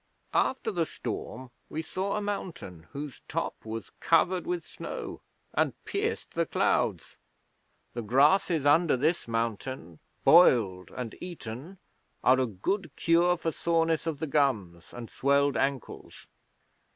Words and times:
'After 0.33 0.71
the 0.71 0.87
storm 0.87 1.51
we 1.69 1.83
saw 1.83 2.15
a 2.15 2.23
mountain 2.23 2.87
whose 2.91 3.21
top 3.27 3.53
was 3.63 3.91
covered 3.99 4.47
with 4.47 4.65
snow 4.65 5.21
and 5.53 5.75
pierced 5.85 6.33
the 6.33 6.47
clouds. 6.47 7.17
The 7.93 8.01
grasses 8.01 8.65
under 8.65 8.97
this 8.97 9.27
mountain, 9.27 9.99
boiled 10.23 10.89
and 10.89 11.13
eaten, 11.21 11.77
are 12.23 12.39
a 12.39 12.47
good 12.47 12.89
cure 12.95 13.37
for 13.37 13.51
soreness 13.51 14.07
of 14.07 14.17
the 14.17 14.25
gums 14.25 14.91
and 14.91 15.07
swelled 15.07 15.55
ankles. 15.55 16.25